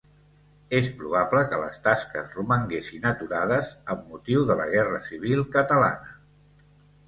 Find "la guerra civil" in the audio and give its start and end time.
4.65-5.49